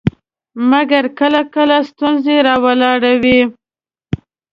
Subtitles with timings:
[0.71, 3.39] مګر کله کله ستونزې راولاړوي.